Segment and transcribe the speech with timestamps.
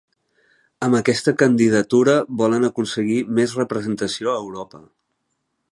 [0.87, 4.83] Amb aquesta candidatura volen aconseguir més representació a Europa